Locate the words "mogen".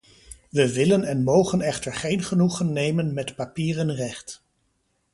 1.23-1.61